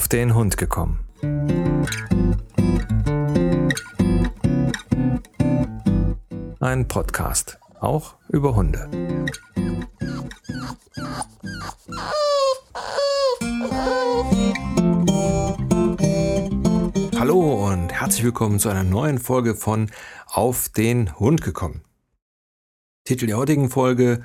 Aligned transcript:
auf 0.00 0.08
den 0.08 0.34
Hund 0.34 0.56
gekommen. 0.56 1.04
Ein 6.58 6.88
Podcast, 6.88 7.58
auch 7.80 8.14
über 8.30 8.56
Hunde. 8.56 8.88
Hallo 17.18 17.68
und 17.68 17.92
herzlich 17.92 18.24
willkommen 18.24 18.58
zu 18.58 18.70
einer 18.70 18.84
neuen 18.84 19.18
Folge 19.18 19.54
von 19.54 19.90
Auf 20.28 20.70
den 20.70 21.18
Hund 21.18 21.42
gekommen. 21.42 21.82
Titel 23.04 23.26
der 23.26 23.36
heutigen 23.36 23.68
Folge 23.68 24.24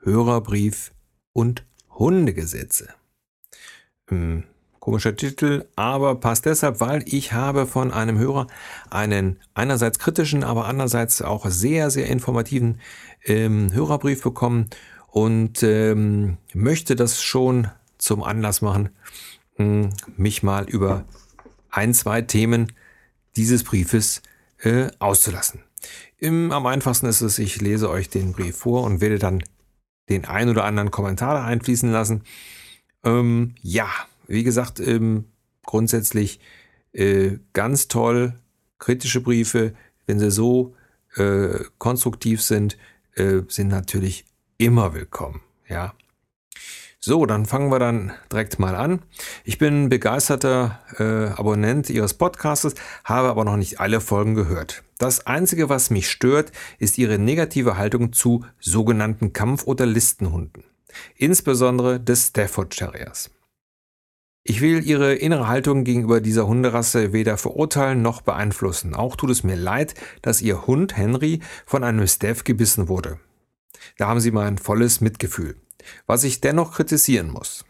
Hörerbrief 0.00 0.92
und 1.32 1.64
Hundegesetze. 1.88 2.92
Komischer 4.84 5.16
Titel, 5.16 5.64
aber 5.76 6.16
passt 6.16 6.44
deshalb, 6.44 6.78
weil 6.78 7.04
ich 7.06 7.32
habe 7.32 7.66
von 7.66 7.90
einem 7.90 8.18
Hörer 8.18 8.48
einen 8.90 9.40
einerseits 9.54 9.98
kritischen, 9.98 10.44
aber 10.44 10.66
andererseits 10.66 11.22
auch 11.22 11.46
sehr, 11.48 11.90
sehr 11.90 12.06
informativen 12.08 12.82
ähm, 13.24 13.72
Hörerbrief 13.72 14.22
bekommen 14.22 14.68
und 15.06 15.62
ähm, 15.62 16.36
möchte 16.52 16.96
das 16.96 17.22
schon 17.22 17.68
zum 17.96 18.22
Anlass 18.22 18.60
machen, 18.60 18.90
hm, 19.56 19.88
mich 20.18 20.42
mal 20.42 20.68
über 20.68 21.06
ein, 21.70 21.94
zwei 21.94 22.20
Themen 22.20 22.70
dieses 23.36 23.64
Briefes 23.64 24.20
äh, 24.58 24.88
auszulassen. 24.98 25.62
Im, 26.18 26.52
am 26.52 26.66
einfachsten 26.66 27.06
ist 27.06 27.22
es, 27.22 27.38
ich 27.38 27.58
lese 27.58 27.88
euch 27.88 28.10
den 28.10 28.32
Brief 28.32 28.58
vor 28.58 28.82
und 28.82 29.00
werde 29.00 29.18
dann 29.18 29.42
den 30.10 30.26
ein 30.26 30.50
oder 30.50 30.64
anderen 30.64 30.90
Kommentar 30.90 31.42
einfließen 31.42 31.90
lassen. 31.90 32.24
Ähm, 33.02 33.54
ja, 33.62 33.88
wie 34.26 34.44
gesagt, 34.44 34.80
ähm, 34.80 35.24
grundsätzlich 35.64 36.40
äh, 36.92 37.38
ganz 37.52 37.88
toll. 37.88 38.34
Kritische 38.78 39.20
Briefe, 39.20 39.74
wenn 40.06 40.18
sie 40.18 40.30
so 40.30 40.74
äh, 41.16 41.60
konstruktiv 41.78 42.42
sind, 42.42 42.76
äh, 43.14 43.40
sind 43.48 43.68
natürlich 43.68 44.24
immer 44.58 44.94
willkommen. 44.94 45.40
Ja. 45.68 45.94
So, 47.06 47.26
dann 47.26 47.44
fangen 47.44 47.70
wir 47.70 47.78
dann 47.78 48.12
direkt 48.32 48.58
mal 48.58 48.74
an. 48.74 49.02
Ich 49.44 49.58
bin 49.58 49.90
begeisterter 49.90 50.80
äh, 50.98 51.38
Abonnent 51.38 51.90
Ihres 51.90 52.14
Podcasts, 52.14 52.74
habe 53.04 53.28
aber 53.28 53.44
noch 53.44 53.58
nicht 53.58 53.78
alle 53.78 54.00
Folgen 54.00 54.34
gehört. 54.34 54.82
Das 54.96 55.26
Einzige, 55.26 55.68
was 55.68 55.90
mich 55.90 56.08
stört, 56.08 56.50
ist 56.78 56.96
Ihre 56.96 57.18
negative 57.18 57.76
Haltung 57.76 58.14
zu 58.14 58.46
sogenannten 58.58 59.34
Kampf- 59.34 59.66
oder 59.66 59.84
Listenhunden, 59.84 60.64
insbesondere 61.16 62.00
des 62.00 62.28
Stafford 62.28 62.74
Terriers. 62.74 63.30
Ich 64.46 64.60
will 64.60 64.84
Ihre 64.86 65.14
innere 65.14 65.48
Haltung 65.48 65.84
gegenüber 65.84 66.20
dieser 66.20 66.46
Hunderasse 66.46 67.14
weder 67.14 67.38
verurteilen 67.38 68.02
noch 68.02 68.20
beeinflussen. 68.20 68.94
Auch 68.94 69.16
tut 69.16 69.30
es 69.30 69.42
mir 69.42 69.56
leid, 69.56 69.94
dass 70.20 70.42
Ihr 70.42 70.66
Hund 70.66 70.98
Henry 70.98 71.40
von 71.64 71.82
einem 71.82 72.06
Staff 72.06 72.44
gebissen 72.44 72.88
wurde. 72.88 73.18
Da 73.96 74.06
haben 74.06 74.20
Sie 74.20 74.32
mein 74.32 74.58
volles 74.58 75.00
Mitgefühl. 75.00 75.56
Was 76.06 76.24
ich 76.24 76.42
dennoch 76.42 76.74
kritisieren 76.74 77.30
muss. 77.30 77.64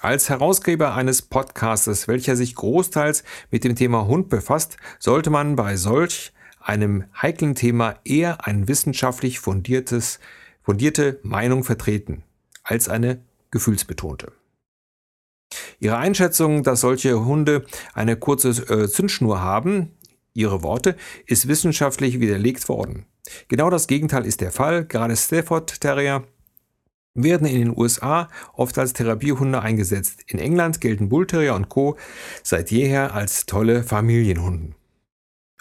Als 0.00 0.28
Herausgeber 0.28 0.94
eines 0.94 1.22
Podcastes, 1.22 2.08
welcher 2.08 2.34
sich 2.34 2.56
großteils 2.56 3.22
mit 3.52 3.62
dem 3.62 3.76
Thema 3.76 4.06
Hund 4.08 4.28
befasst, 4.28 4.78
sollte 4.98 5.30
man 5.30 5.54
bei 5.54 5.76
solch 5.76 6.32
einem 6.60 7.04
heiklen 7.22 7.54
Thema 7.54 8.00
eher 8.04 8.48
ein 8.48 8.66
wissenschaftlich 8.66 9.38
fundiertes, 9.38 10.18
fundierte 10.60 11.20
Meinung 11.22 11.62
vertreten, 11.62 12.24
als 12.64 12.88
eine 12.88 13.20
gefühlsbetonte. 13.52 14.32
Ihre 15.78 15.96
Einschätzung, 15.96 16.62
dass 16.62 16.80
solche 16.80 17.24
Hunde 17.24 17.66
eine 17.94 18.16
kurze 18.16 18.50
äh, 18.50 18.88
Zündschnur 18.88 19.40
haben, 19.40 19.92
Ihre 20.34 20.62
Worte, 20.62 20.96
ist 21.26 21.48
wissenschaftlich 21.48 22.20
widerlegt 22.20 22.68
worden. 22.68 23.06
Genau 23.48 23.70
das 23.70 23.86
Gegenteil 23.86 24.26
ist 24.26 24.40
der 24.40 24.52
Fall. 24.52 24.84
Gerade 24.84 25.16
Stafford 25.16 25.80
Terrier 25.80 26.24
werden 27.14 27.46
in 27.46 27.58
den 27.58 27.76
USA 27.76 28.28
oft 28.52 28.78
als 28.78 28.92
Therapiehunde 28.92 29.62
eingesetzt. 29.62 30.22
In 30.26 30.38
England 30.38 30.80
gelten 30.80 31.08
Bullterrier 31.08 31.54
und 31.54 31.68
Co. 31.68 31.96
seit 32.42 32.70
jeher 32.70 33.14
als 33.14 33.46
tolle 33.46 33.82
Familienhunden. 33.82 34.74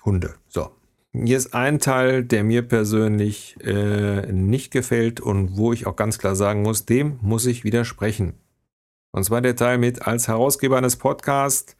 Hunde. 0.03 0.35
So. 0.47 0.71
Hier 1.13 1.37
ist 1.37 1.53
ein 1.53 1.79
Teil, 1.79 2.25
der 2.25 2.43
mir 2.43 2.61
persönlich 2.61 3.55
äh, 3.63 4.31
nicht 4.31 4.71
gefällt 4.71 5.21
und 5.21 5.55
wo 5.55 5.71
ich 5.71 5.87
auch 5.87 5.95
ganz 5.95 6.19
klar 6.19 6.35
sagen 6.35 6.61
muss, 6.61 6.85
dem 6.85 7.17
muss 7.21 7.45
ich 7.45 7.63
widersprechen. 7.63 8.33
Und 9.15 9.23
zwar 9.23 9.39
der 9.39 9.55
Teil 9.55 9.77
mit 9.77 10.05
als 10.05 10.27
Herausgeber 10.27 10.77
eines 10.77 10.97
Podcasts 10.97 11.77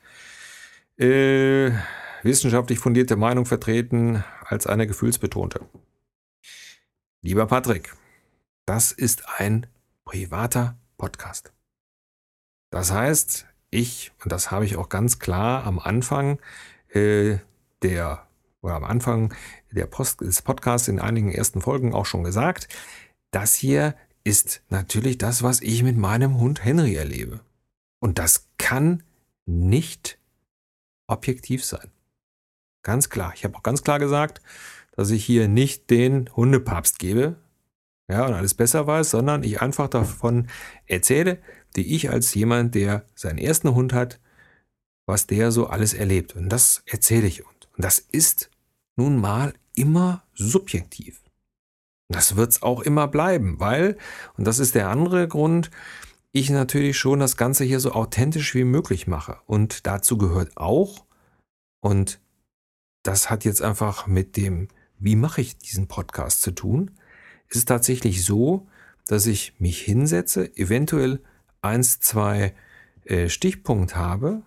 äh, 0.95 1.69
wissenschaftlich 2.23 2.79
fundierte 2.79 3.17
Meinung 3.17 3.45
vertreten 3.45 4.23
als 4.45 4.67
eine 4.67 4.87
gefühlsbetonte. 4.87 5.59
Lieber 7.21 7.45
Patrick, 7.45 7.93
das 8.65 8.93
ist 8.93 9.27
ein 9.37 9.67
privater 10.05 10.77
Podcast. 10.97 11.51
Das 12.69 12.93
heißt, 12.93 13.45
ich, 13.69 14.13
und 14.23 14.31
das 14.31 14.49
habe 14.51 14.63
ich 14.63 14.77
auch 14.77 14.87
ganz 14.87 15.19
klar 15.19 15.65
am 15.65 15.77
Anfang 15.77 16.39
äh, 16.87 17.39
der, 17.81 18.25
oder 18.61 18.75
am 18.75 18.85
Anfang 18.85 19.33
der 19.71 19.87
Post, 19.87 20.21
des 20.21 20.41
Podcasts 20.41 20.87
in 20.87 21.01
einigen 21.01 21.33
ersten 21.33 21.59
Folgen 21.59 21.93
auch 21.93 22.05
schon 22.05 22.23
gesagt, 22.23 22.69
das 23.31 23.55
hier 23.55 23.93
ist 24.25 24.61
natürlich 24.69 25.17
das, 25.17 25.43
was 25.43 25.61
ich 25.61 25.83
mit 25.83 25.95
meinem 25.95 26.37
Hund 26.39 26.65
Henry 26.65 26.95
erlebe. 26.95 27.39
Und 27.99 28.19
das 28.19 28.49
kann 28.57 29.03
nicht 29.45 30.17
objektiv 31.07 31.63
sein. 31.63 31.91
Ganz 32.83 33.09
klar. 33.09 33.31
Ich 33.35 33.45
habe 33.45 33.55
auch 33.55 33.63
ganz 33.63 33.83
klar 33.83 33.99
gesagt, 33.99 34.41
dass 34.95 35.11
ich 35.11 35.23
hier 35.23 35.47
nicht 35.47 35.89
den 35.89 36.29
Hundepapst 36.35 36.99
gebe, 36.99 37.37
ja, 38.07 38.25
und 38.25 38.33
alles 38.33 38.53
besser 38.53 38.85
weiß, 38.85 39.11
sondern 39.11 39.43
ich 39.43 39.61
einfach 39.61 39.87
davon 39.87 40.47
erzähle, 40.85 41.39
die 41.75 41.95
ich 41.95 42.11
als 42.11 42.33
jemand, 42.33 42.75
der 42.75 43.05
seinen 43.15 43.39
ersten 43.39 43.73
Hund 43.73 43.93
hat, 43.93 44.19
was 45.07 45.27
der 45.27 45.51
so 45.51 45.67
alles 45.67 45.93
erlebt. 45.93 46.35
Und 46.35 46.49
das 46.49 46.83
erzähle 46.85 47.27
ich. 47.27 47.45
Und 47.45 47.67
das 47.77 47.99
ist 47.99 48.49
nun 48.95 49.17
mal 49.17 49.53
immer 49.75 50.23
subjektiv. 50.33 51.21
Das 52.09 52.35
wird's 52.35 52.61
auch 52.61 52.81
immer 52.81 53.07
bleiben, 53.07 53.59
weil, 53.59 53.97
und 54.37 54.45
das 54.45 54.59
ist 54.59 54.75
der 54.75 54.89
andere 54.89 55.27
Grund, 55.27 55.71
ich 56.31 56.49
natürlich 56.49 56.97
schon 56.97 57.19
das 57.19 57.37
Ganze 57.37 57.63
hier 57.63 57.79
so 57.79 57.93
authentisch 57.93 58.53
wie 58.55 58.65
möglich 58.65 59.07
mache. 59.07 59.39
Und 59.45 59.87
dazu 59.87 60.17
gehört 60.17 60.57
auch, 60.57 61.05
und 61.81 62.19
das 63.03 63.29
hat 63.29 63.45
jetzt 63.45 63.61
einfach 63.61 64.05
mit 64.05 64.35
dem, 64.35 64.67
wie 64.99 65.15
mache 65.15 65.41
ich 65.41 65.57
diesen 65.57 65.87
Podcast 65.87 66.41
zu 66.41 66.51
tun, 66.51 66.91
ist 67.47 67.57
es 67.57 67.65
tatsächlich 67.65 68.25
so, 68.25 68.67
dass 69.07 69.27
ich 69.27 69.59
mich 69.59 69.79
hinsetze, 69.81 70.55
eventuell 70.57 71.21
eins, 71.61 71.99
zwei 71.99 72.53
äh, 73.05 73.29
Stichpunkt 73.29 73.95
habe. 73.95 74.41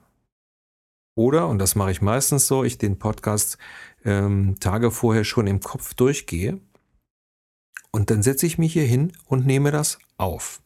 Oder, 1.16 1.48
und 1.48 1.58
das 1.58 1.74
mache 1.74 1.90
ich 1.90 2.02
meistens 2.02 2.46
so, 2.46 2.64
ich 2.64 2.78
den 2.78 2.98
Podcast 2.98 3.58
ähm, 4.04 4.56
Tage 4.60 4.90
vorher 4.90 5.24
schon 5.24 5.46
im 5.46 5.60
Kopf 5.60 5.94
durchgehe. 5.94 6.60
Und 7.90 8.10
dann 8.10 8.22
setze 8.22 8.46
ich 8.46 8.58
mich 8.58 8.72
hier 8.72 8.84
hin 8.84 9.12
und 9.26 9.46
nehme 9.46 9.70
das 9.70 9.98
auf. 10.16 10.60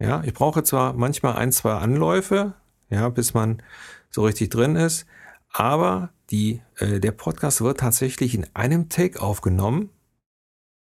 Ja, 0.00 0.22
ich 0.24 0.34
brauche 0.34 0.62
zwar 0.62 0.94
manchmal 0.94 1.36
ein, 1.36 1.52
zwei 1.52 1.74
Anläufe, 1.74 2.54
ja, 2.90 3.08
bis 3.08 3.34
man 3.34 3.62
so 4.10 4.24
richtig 4.24 4.50
drin 4.50 4.76
ist, 4.76 5.06
aber 5.52 6.10
die, 6.30 6.62
äh, 6.78 6.98
der 6.98 7.12
Podcast 7.12 7.60
wird 7.60 7.80
tatsächlich 7.80 8.34
in 8.34 8.46
einem 8.54 8.88
Take 8.88 9.20
aufgenommen 9.20 9.90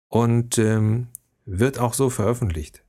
und 0.10 0.58
ähm, 0.58 1.08
wird 1.46 1.80
auch 1.80 1.94
so 1.94 2.10
veröffentlicht. 2.10 2.84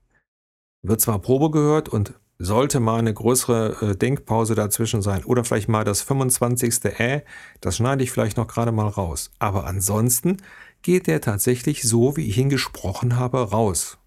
Wird 0.83 1.01
zwar 1.01 1.21
Probe 1.21 1.51
gehört 1.51 1.89
und 1.89 2.15
sollte 2.39 2.81
mal 2.81 2.99
eine 2.99 3.13
größere 3.13 3.91
äh, 3.91 3.97
Denkpause 3.97 4.55
dazwischen 4.55 5.03
sein 5.03 5.25
oder 5.25 5.45
vielleicht 5.45 5.69
mal 5.69 5.85
das 5.85 6.01
25. 6.03 6.85
Äh, 6.99 7.23
das 7.61 7.77
schneide 7.77 8.03
ich 8.03 8.11
vielleicht 8.11 8.37
noch 8.37 8.47
gerade 8.47 8.73
mal 8.73 8.89
raus. 8.89 9.31
Aber 9.39 9.67
ansonsten 9.67 10.39
geht 10.83 11.07
der 11.07 11.21
tatsächlich 11.21 11.83
so, 11.83 12.17
wie 12.17 12.29
ich 12.29 12.39
ihn 12.39 12.49
gesprochen 12.49 13.17
habe, 13.17 13.51
raus. 13.51 13.99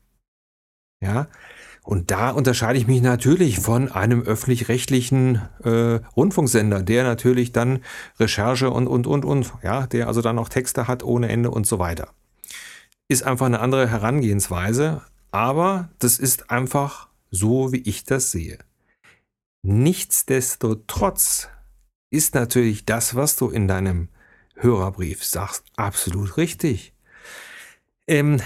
Ja, 1.02 1.28
und 1.84 2.12
da 2.12 2.30
unterscheide 2.30 2.80
ich 2.80 2.88
mich 2.88 3.02
natürlich 3.02 3.60
von 3.60 3.92
einem 3.92 4.22
öffentlich-rechtlichen 4.22 5.42
äh, 5.64 6.00
Rundfunksender, 6.16 6.81
der 6.81 7.04
natürlich 7.04 7.52
dann 7.52 7.84
Recherche 8.20 8.70
und, 8.70 8.88
und, 8.88 9.06
und, 9.06 9.25
und, 9.25 9.54
ja, 9.64 9.86
der 9.88 10.08
also 10.08 10.22
dann 10.22 10.40
auch 10.40 10.48
Texte 10.48 10.88
hat 10.88 11.04
ohne 11.04 11.28
Ende 11.28 11.52
und 11.52 11.68
so 11.68 11.80
weiter 11.80 12.14
ist 13.14 13.24
einfach 13.24 13.46
eine 13.46 13.60
andere 13.60 13.90
Herangehensweise, 13.90 15.02
aber 15.31 15.90
das 16.00 16.20
ist 16.20 16.50
einfach 16.50 17.10
so, 17.31 17.72
wie 17.72 17.81
ich 17.81 18.04
das 18.04 18.31
sehe. 18.31 18.60
Nichtsdestotrotz 19.64 21.50
ist 22.10 22.36
natürlich 22.36 22.86
das, 22.86 23.16
was 23.16 23.36
du 23.36 23.50
in 23.50 23.68
deinem 23.68 24.10
Hörerbrief 24.55 25.23
sagst, 25.23 25.63
absolut 25.75 26.38
richtig. 26.38 26.94
Ähm, 28.07 28.41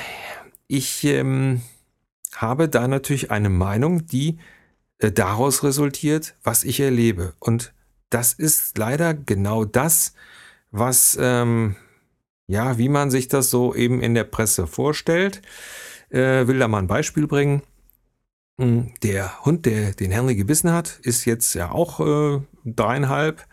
ich 0.67 1.03
ähm, 1.03 1.61
habe 2.35 2.69
da 2.69 2.87
natürlich 2.87 3.31
eine 3.31 3.49
Meinung, 3.49 4.05
die 4.05 4.37
äh, 4.99 5.11
daraus 5.11 5.63
resultiert, 5.63 6.35
was 6.43 6.63
ich 6.63 6.79
erlebe. 6.79 7.33
Und 7.39 7.73
das 8.09 8.33
ist 8.33 8.77
leider 8.77 9.13
genau 9.13 9.65
das, 9.65 10.13
was, 10.71 11.17
ähm, 11.19 11.75
ja, 12.47 12.77
wie 12.77 12.89
man 12.89 13.11
sich 13.11 13.27
das 13.27 13.49
so 13.49 13.75
eben 13.75 14.01
in 14.01 14.13
der 14.13 14.23
Presse 14.23 14.67
vorstellt. 14.67 15.41
Äh, 16.09 16.47
will 16.47 16.59
da 16.59 16.67
mal 16.67 16.79
ein 16.79 16.87
Beispiel 16.87 17.27
bringen. 17.27 17.63
Hm, 18.59 18.93
der 19.03 19.45
Hund, 19.45 19.65
der 19.65 19.93
den 19.93 20.11
Henry 20.11 20.35
gebissen 20.35 20.71
hat, 20.71 20.99
ist 21.03 21.25
jetzt 21.25 21.53
ja 21.53 21.71
auch 21.71 21.99
äh, 21.99 22.41
dreieinhalb 22.65 23.45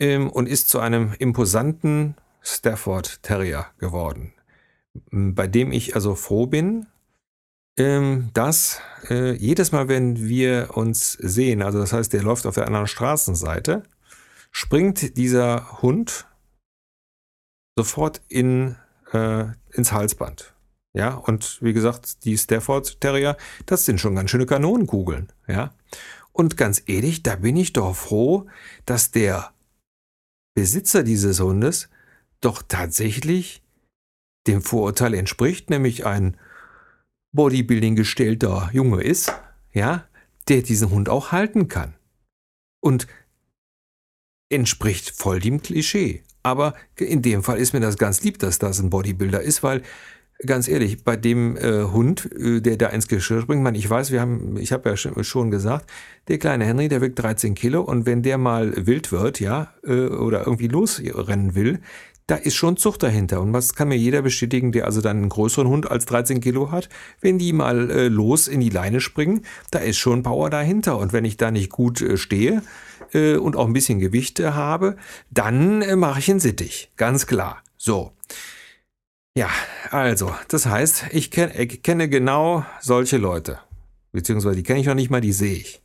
ähm, 0.00 0.28
und 0.30 0.48
ist 0.48 0.68
zu 0.68 0.80
einem 0.80 1.14
imposanten 1.18 2.16
Stafford 2.42 3.22
Terrier 3.22 3.66
geworden, 3.78 4.32
bei 5.10 5.46
dem 5.46 5.70
ich 5.70 5.94
also 5.94 6.14
froh 6.14 6.46
bin, 6.46 6.86
ähm, 7.76 8.30
dass 8.34 8.80
äh, 9.08 9.34
jedes 9.36 9.72
Mal, 9.72 9.88
wenn 9.88 10.28
wir 10.28 10.70
uns 10.74 11.12
sehen, 11.12 11.62
also 11.62 11.78
das 11.78 11.92
heißt, 11.92 12.12
der 12.12 12.22
läuft 12.22 12.46
auf 12.46 12.54
der 12.54 12.66
anderen 12.66 12.86
Straßenseite, 12.86 13.84
springt 14.50 15.16
dieser 15.16 15.80
Hund 15.82 16.26
sofort 17.76 18.20
in, 18.28 18.76
äh, 19.12 19.44
ins 19.72 19.92
Halsband. 19.92 20.54
Ja, 20.92 21.14
und 21.14 21.58
wie 21.62 21.72
gesagt, 21.72 22.24
die 22.24 22.36
Stafford 22.36 23.00
Terrier, 23.00 23.36
das 23.66 23.84
sind 23.84 24.00
schon 24.00 24.16
ganz 24.16 24.30
schöne 24.30 24.46
Kanonenkugeln. 24.46 25.32
Ja, 25.46 25.72
und 26.32 26.56
ganz 26.56 26.82
ehrlich, 26.86 27.22
da 27.22 27.36
bin 27.36 27.56
ich 27.56 27.72
doch 27.72 27.94
froh, 27.94 28.46
dass 28.86 29.12
der 29.12 29.52
Besitzer 30.60 31.02
dieses 31.02 31.40
Hundes 31.40 31.88
doch 32.42 32.62
tatsächlich 32.62 33.62
dem 34.46 34.60
Vorurteil 34.60 35.14
entspricht, 35.14 35.70
nämlich 35.70 36.04
ein 36.04 36.36
Bodybuilding 37.32 37.96
gestellter 37.96 38.68
Junge 38.70 39.02
ist, 39.02 39.32
ja, 39.72 40.06
der 40.48 40.60
diesen 40.60 40.90
Hund 40.90 41.08
auch 41.08 41.32
halten 41.32 41.68
kann. 41.68 41.94
Und 42.82 43.06
entspricht 44.50 45.08
voll 45.08 45.40
dem 45.40 45.62
Klischee. 45.62 46.24
Aber 46.42 46.74
in 46.96 47.22
dem 47.22 47.42
Fall 47.42 47.56
ist 47.56 47.72
mir 47.72 47.80
das 47.80 47.96
ganz 47.96 48.22
lieb, 48.22 48.38
dass 48.38 48.58
das 48.58 48.80
ein 48.80 48.90
Bodybuilder 48.90 49.40
ist, 49.40 49.62
weil 49.62 49.82
ganz 50.46 50.68
ehrlich, 50.68 51.04
bei 51.04 51.16
dem 51.16 51.56
äh, 51.56 51.84
Hund, 51.84 52.30
äh, 52.32 52.60
der 52.60 52.76
da 52.76 52.88
ins 52.88 53.08
Geschirr 53.08 53.42
springt, 53.42 53.62
man, 53.62 53.74
ich 53.74 53.88
weiß, 53.88 54.10
wir 54.10 54.20
haben, 54.20 54.56
ich 54.56 54.72
habe 54.72 54.88
ja 54.88 54.96
schon 54.96 55.50
gesagt, 55.50 55.90
der 56.28 56.38
kleine 56.38 56.64
Henry, 56.64 56.88
der 56.88 57.02
wiegt 57.02 57.18
13 57.18 57.54
Kilo 57.54 57.82
und 57.82 58.06
wenn 58.06 58.22
der 58.22 58.38
mal 58.38 58.86
wild 58.86 59.12
wird, 59.12 59.40
ja, 59.40 59.72
äh, 59.84 60.06
oder 60.06 60.46
irgendwie 60.46 60.68
losrennen 60.68 61.54
will, 61.54 61.80
da 62.30 62.36
ist 62.36 62.54
schon 62.54 62.76
Zucht 62.76 63.02
dahinter. 63.02 63.40
Und 63.40 63.52
was 63.52 63.74
kann 63.74 63.88
mir 63.88 63.96
jeder 63.96 64.22
bestätigen, 64.22 64.70
der 64.70 64.84
also 64.84 65.00
dann 65.00 65.16
einen 65.16 65.28
größeren 65.28 65.66
Hund 65.66 65.90
als 65.90 66.06
13 66.06 66.40
Kilo 66.40 66.70
hat? 66.70 66.88
Wenn 67.20 67.38
die 67.38 67.52
mal 67.52 67.90
äh, 67.90 68.06
los 68.06 68.46
in 68.46 68.60
die 68.60 68.70
Leine 68.70 69.00
springen, 69.00 69.42
da 69.72 69.80
ist 69.80 69.98
schon 69.98 70.22
Power 70.22 70.48
dahinter. 70.48 70.98
Und 70.98 71.12
wenn 71.12 71.24
ich 71.24 71.38
da 71.38 71.50
nicht 71.50 71.70
gut 71.70 72.00
äh, 72.00 72.16
stehe 72.16 72.62
äh, 73.12 73.34
und 73.34 73.56
auch 73.56 73.66
ein 73.66 73.72
bisschen 73.72 73.98
Gewicht 73.98 74.38
habe, 74.38 74.96
dann 75.30 75.82
äh, 75.82 75.96
mache 75.96 76.20
ich 76.20 76.30
einen 76.30 76.38
Sittich. 76.38 76.92
Ganz 76.96 77.26
klar. 77.26 77.64
So. 77.76 78.12
Ja, 79.36 79.48
also, 79.90 80.34
das 80.48 80.66
heißt, 80.66 81.06
ich, 81.12 81.30
kenn, 81.30 81.50
ich 81.56 81.82
kenne 81.82 82.08
genau 82.08 82.64
solche 82.80 83.16
Leute. 83.16 83.60
Beziehungsweise 84.12 84.56
die 84.56 84.62
kenne 84.62 84.80
ich 84.80 84.86
noch 84.86 84.94
nicht 84.94 85.10
mal, 85.10 85.20
die 85.20 85.32
sehe 85.32 85.54
ich. 85.54 85.82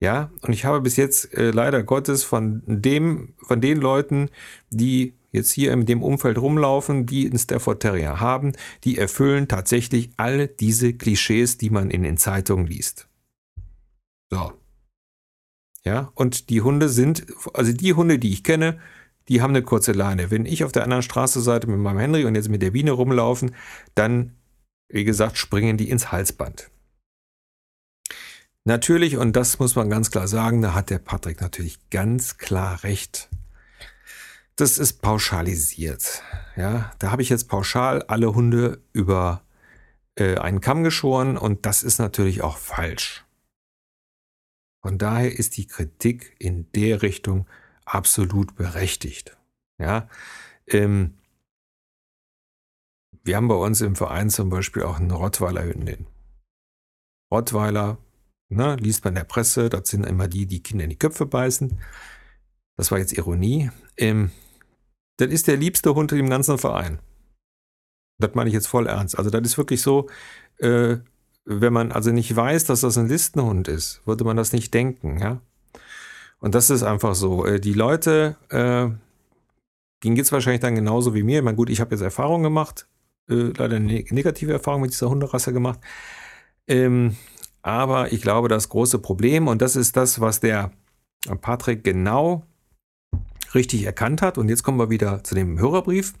Ja, 0.00 0.30
und 0.42 0.52
ich 0.52 0.64
habe 0.64 0.80
bis 0.80 0.96
jetzt 0.96 1.34
äh, 1.34 1.50
leider 1.50 1.82
Gottes 1.82 2.22
von 2.22 2.62
dem, 2.66 3.34
von 3.38 3.60
den 3.60 3.78
Leuten, 3.78 4.30
die 4.70 5.14
jetzt 5.32 5.50
hier 5.50 5.72
in 5.72 5.86
dem 5.86 6.02
Umfeld 6.02 6.38
rumlaufen, 6.38 7.04
die 7.04 7.26
einen 7.26 7.38
Stafford 7.38 7.80
Terrier 7.80 8.20
haben, 8.20 8.52
die 8.84 8.96
erfüllen 8.96 9.48
tatsächlich 9.48 10.10
alle 10.16 10.46
diese 10.46 10.94
Klischees, 10.94 11.58
die 11.58 11.70
man 11.70 11.90
in 11.90 12.04
den 12.04 12.16
Zeitungen 12.16 12.66
liest. 12.66 13.08
So. 14.30 14.52
Ja, 15.84 16.12
und 16.14 16.50
die 16.50 16.60
Hunde 16.60 16.88
sind, 16.88 17.26
also 17.54 17.72
die 17.72 17.94
Hunde, 17.94 18.18
die 18.18 18.32
ich 18.32 18.44
kenne, 18.44 18.78
die 19.28 19.40
haben 19.42 19.50
eine 19.50 19.62
kurze 19.62 19.92
Leine. 19.92 20.30
Wenn 20.30 20.46
ich 20.46 20.64
auf 20.64 20.72
der 20.72 20.84
anderen 20.84 21.02
Straßenseite 21.02 21.66
mit 21.66 21.78
meinem 21.78 21.98
Henry 21.98 22.24
und 22.24 22.34
jetzt 22.34 22.48
mit 22.48 22.62
der 22.62 22.70
Biene 22.72 22.92
rumlaufen, 22.92 23.54
dann, 23.94 24.36
wie 24.88 25.04
gesagt, 25.04 25.38
springen 25.38 25.76
die 25.76 25.90
ins 25.90 26.12
Halsband. 26.12 26.70
Natürlich, 28.64 29.16
und 29.16 29.34
das 29.34 29.58
muss 29.58 29.76
man 29.76 29.88
ganz 29.88 30.10
klar 30.10 30.28
sagen, 30.28 30.60
da 30.62 30.74
hat 30.74 30.90
der 30.90 30.98
Patrick 30.98 31.40
natürlich 31.40 31.78
ganz 31.90 32.36
klar 32.36 32.82
recht 32.84 33.28
das 34.58 34.76
ist 34.76 35.02
pauschalisiert. 35.02 36.22
Ja, 36.56 36.92
da 36.98 37.12
habe 37.12 37.22
ich 37.22 37.28
jetzt 37.28 37.48
pauschal 37.48 38.02
alle 38.02 38.34
Hunde 38.34 38.82
über 38.92 39.44
äh, 40.16 40.36
einen 40.36 40.60
Kamm 40.60 40.82
geschoren 40.82 41.38
und 41.38 41.64
das 41.64 41.84
ist 41.84 41.98
natürlich 41.98 42.42
auch 42.42 42.58
falsch. 42.58 43.24
Von 44.82 44.98
daher 44.98 45.38
ist 45.38 45.56
die 45.56 45.66
Kritik 45.66 46.34
in 46.38 46.70
der 46.72 47.02
Richtung 47.02 47.46
absolut 47.94 48.54
berechtigt. 48.56 49.36
Ja, 49.78 50.08
ähm, 50.66 51.14
wir 53.24 53.36
haben 53.36 53.48
bei 53.48 53.54
uns 53.54 53.80
im 53.80 53.96
Verein 53.96 54.30
zum 54.30 54.48
Beispiel 54.48 54.82
auch 54.82 54.98
eine 54.98 55.14
Rottweiler-Hündin. 55.14 56.06
Rottweiler, 57.30 57.98
ne, 58.48 58.76
liest 58.76 59.04
man 59.04 59.12
in 59.12 59.16
der 59.16 59.24
Presse, 59.24 59.68
das 59.68 59.88
sind 59.88 60.04
immer 60.04 60.28
die, 60.28 60.46
die 60.46 60.62
Kinder 60.62 60.84
in 60.84 60.90
die 60.90 60.98
Köpfe 60.98 61.26
beißen. 61.26 61.78
Das 62.76 62.90
war 62.90 62.98
jetzt 62.98 63.12
Ironie. 63.12 63.70
Ähm, 63.96 64.30
das 65.18 65.28
ist 65.28 65.46
der 65.48 65.56
liebste 65.56 65.94
Hund 65.94 66.12
im 66.12 66.30
ganzen 66.30 66.58
Verein. 66.58 67.00
Das 68.18 68.34
meine 68.34 68.48
ich 68.48 68.54
jetzt 68.54 68.68
voll 68.68 68.86
ernst. 68.86 69.18
Also 69.18 69.30
das 69.30 69.42
ist 69.42 69.58
wirklich 69.58 69.82
so, 69.82 70.08
äh, 70.58 70.98
wenn 71.44 71.72
man 71.72 71.92
also 71.92 72.10
nicht 72.12 72.34
weiß, 72.34 72.64
dass 72.64 72.82
das 72.82 72.98
ein 72.98 73.08
Listenhund 73.08 73.68
ist, 73.68 74.06
würde 74.06 74.24
man 74.24 74.36
das 74.36 74.52
nicht 74.52 74.72
denken, 74.74 75.18
ja. 75.18 75.40
Und 76.40 76.54
das 76.54 76.70
ist 76.70 76.82
einfach 76.82 77.14
so. 77.14 77.44
Äh, 77.44 77.60
die 77.60 77.72
Leute, 77.72 78.36
äh, 78.50 78.88
ging 80.00 80.16
jetzt 80.16 80.32
wahrscheinlich 80.32 80.60
dann 80.60 80.74
genauso 80.74 81.14
wie 81.14 81.22
mir. 81.22 81.38
Ich 81.38 81.44
meine, 81.44 81.56
gut, 81.56 81.70
ich 81.70 81.80
habe 81.80 81.94
jetzt 81.94 82.02
Erfahrungen 82.02 82.44
gemacht, 82.44 82.86
äh, 83.28 83.52
leider 83.56 83.76
eine 83.76 84.04
negative 84.10 84.52
Erfahrung 84.52 84.82
mit 84.82 84.92
dieser 84.92 85.10
Hunderasse 85.10 85.52
gemacht. 85.52 85.80
Ähm, 86.66 87.16
aber 87.62 88.12
ich 88.12 88.22
glaube, 88.22 88.48
das 88.48 88.68
große 88.68 88.98
Problem, 88.98 89.48
und 89.48 89.60
das 89.60 89.76
ist 89.76 89.96
das, 89.96 90.20
was 90.20 90.40
der 90.40 90.70
Patrick 91.40 91.82
genau 91.82 92.44
richtig 93.54 93.84
erkannt 93.84 94.22
hat. 94.22 94.38
Und 94.38 94.48
jetzt 94.48 94.62
kommen 94.62 94.78
wir 94.78 94.90
wieder 94.90 95.24
zu 95.24 95.34
dem 95.34 95.58
Hörerbrief. 95.58 96.14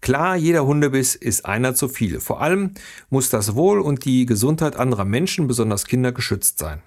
Klar, 0.00 0.36
jeder 0.36 0.66
Hundebiss 0.66 1.14
ist 1.14 1.46
einer 1.46 1.74
zu 1.74 1.88
viel. 1.88 2.20
Vor 2.20 2.42
allem 2.42 2.72
muss 3.08 3.30
das 3.30 3.54
Wohl 3.54 3.80
und 3.80 4.04
die 4.04 4.26
Gesundheit 4.26 4.76
anderer 4.76 5.04
Menschen, 5.04 5.46
besonders 5.46 5.86
Kinder, 5.86 6.12
geschützt 6.12 6.58
sein. 6.58 6.82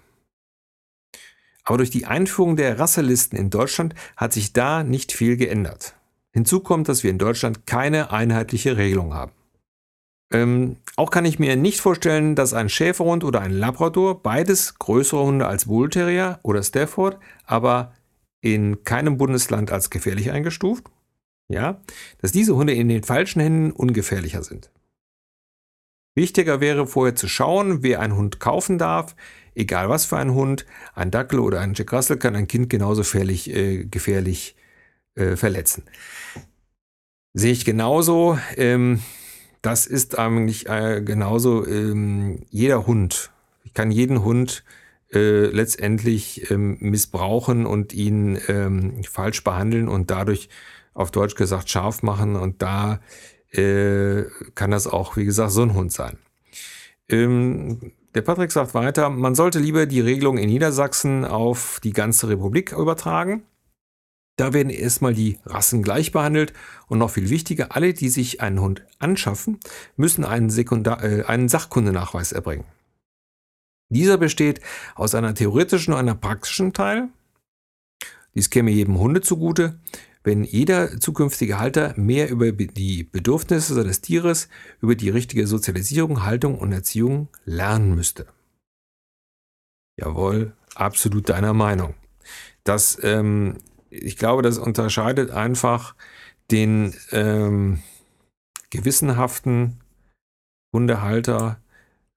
Aber 1.70 1.78
durch 1.78 1.92
die 1.92 2.08
Einführung 2.08 2.56
der 2.56 2.80
Rasselisten 2.80 3.38
in 3.38 3.52
Deutschland 3.52 3.94
hat 4.18 4.34
sich 4.34 4.54
da 4.54 4.84
nicht 4.84 5.12
viel 5.12 5.38
geändert. 5.38 5.94
Hinzu 6.32 6.62
kommt, 6.62 6.90
dass 6.90 7.04
wir 7.04 7.12
in 7.12 7.20
Deutschland 7.20 7.68
keine 7.68 8.12
einheitliche 8.12 8.76
Regelung 8.76 9.14
haben. 9.14 9.34
Ähm, 10.34 10.78
auch 10.96 11.12
kann 11.12 11.26
ich 11.26 11.38
mir 11.38 11.56
nicht 11.56 11.80
vorstellen, 11.80 12.34
dass 12.34 12.56
ein 12.56 12.70
Schäferhund 12.70 13.24
oder 13.24 13.42
ein 13.42 13.52
Labrador, 13.52 14.24
beides 14.24 14.80
größere 14.80 15.24
Hunde 15.24 15.46
als 15.46 15.66
Bull 15.66 15.92
Terrier 15.92 16.40
oder 16.42 16.64
Stafford, 16.64 17.20
aber 17.46 17.94
in 18.42 18.84
keinem 18.84 19.18
Bundesland 19.18 19.72
als 19.72 19.92
gefährlich 19.92 20.32
eingestuft. 20.32 20.86
Ja, 21.50 21.82
dass 22.18 22.32
diese 22.32 22.56
Hunde 22.56 22.74
in 22.74 22.90
den 22.90 23.04
falschen 23.04 23.42
Händen 23.42 23.72
ungefährlicher 23.74 24.42
sind. 24.42 24.72
Wichtiger 26.16 26.62
wäre 26.62 26.88
vorher 26.88 27.16
zu 27.16 27.28
schauen, 27.28 27.84
wer 27.84 28.00
einen 28.00 28.16
Hund 28.16 28.40
kaufen 28.40 28.80
darf, 28.80 29.16
egal 29.56 29.90
was 29.90 30.06
für 30.06 30.18
ein 30.18 30.34
Hund. 30.34 30.66
Ein 30.94 31.12
Dackel 31.12 31.40
oder 31.40 31.60
ein 31.62 31.74
Jack 31.74 31.92
Russell 31.94 32.18
kann 32.18 32.36
ein 32.36 32.48
Kind 32.48 32.70
genauso 32.70 33.02
gefährlich, 33.02 33.50
äh, 33.54 33.86
gefährlich 33.86 34.56
äh, 35.16 35.36
verletzen. 35.36 35.84
Sehe 37.34 37.52
ich 37.52 37.66
genauso. 37.66 38.40
Ähm, 38.56 39.02
das 39.62 39.86
ist 39.86 40.18
eigentlich 40.18 40.68
äh, 40.68 41.02
genauso. 41.02 41.66
Ähm, 41.66 42.44
jeder 42.50 42.88
Hund, 42.88 43.32
ich 43.64 43.74
kann 43.74 43.92
jeden 43.92 44.24
Hund 44.24 44.64
äh, 45.14 45.46
letztendlich 45.46 46.50
ähm, 46.52 46.78
missbrauchen 46.80 47.66
und 47.66 47.94
ihn 47.94 48.40
ähm, 48.48 49.04
falsch 49.04 49.44
behandeln 49.44 49.88
und 49.88 50.12
dadurch 50.12 50.50
auf 50.94 51.12
Deutsch 51.12 51.36
gesagt 51.36 51.70
scharf 51.70 52.04
machen. 52.04 52.36
Und 52.36 52.62
da 52.62 53.00
äh, 53.52 54.24
kann 54.56 54.72
das 54.72 54.88
auch, 54.88 55.18
wie 55.18 55.26
gesagt, 55.26 55.52
so 55.52 55.64
ein 55.64 55.74
Hund 55.74 55.92
sein. 55.92 56.18
Ähm, 57.10 57.92
der 58.16 58.22
Patrick 58.22 58.52
sagt 58.52 58.74
weiter, 58.74 59.10
man 59.10 59.36
sollte 59.36 59.60
lieber 59.60 59.86
die 59.86 60.02
Regelung 60.02 60.38
in 60.38 60.50
Niedersachsen 60.50 61.26
auf 61.26 61.80
die 61.84 61.94
ganze 61.94 62.28
Republik 62.30 62.72
übertragen. 62.72 63.44
Da 64.36 64.54
werden 64.54 64.70
erstmal 64.70 65.14
die 65.14 65.38
Rassen 65.46 65.84
gleich 65.84 66.12
behandelt 66.12 66.54
und 66.88 66.98
noch 66.98 67.12
viel 67.12 67.30
wichtiger, 67.30 67.76
alle, 67.76 67.94
die 67.94 68.10
sich 68.10 68.42
einen 68.42 68.62
Hund 68.62 68.86
anschaffen, 68.98 69.60
müssen 69.98 70.24
einen, 70.24 70.50
Sekundar 70.50 71.04
äh, 71.04 71.24
einen 71.26 71.50
Sachkundenachweis 71.50 72.32
erbringen. 72.32 72.64
Dieser 73.90 74.18
besteht 74.18 74.62
aus 74.96 75.14
einer 75.14 75.36
theoretischen 75.36 75.94
und 75.94 76.00
einer 76.00 76.16
praktischen 76.16 76.74
Teil. 76.74 77.10
Dies 78.34 78.50
käme 78.50 78.72
jedem 78.72 78.98
Hunde 78.98 79.22
zugute, 79.22 79.80
wenn 80.24 80.44
jeder 80.44 81.00
zukünftige 81.00 81.60
Halter 81.60 81.94
mehr 81.98 82.30
über 82.30 82.52
die 82.52 83.04
Bedürfnisse 83.04 83.74
seines 83.74 84.02
Tieres, 84.02 84.50
über 84.82 84.96
die 84.96 85.10
richtige 85.10 85.48
Sozialisierung, 85.48 86.24
Haltung 86.24 86.58
und 86.58 86.72
Erziehung 86.72 87.30
lernen 87.46 87.96
müsste. 87.96 88.28
Jawohl, 89.98 90.54
absolut 90.76 91.30
deiner 91.30 91.54
Meinung. 91.54 91.94
Das, 92.64 93.00
ähm, 93.04 93.58
ich 93.90 94.18
glaube, 94.18 94.42
das 94.42 94.58
unterscheidet 94.58 95.32
einfach 95.32 95.96
den 96.52 96.94
ähm, 97.12 97.82
gewissenhaften 98.70 99.80
Hundehalter 100.74 101.60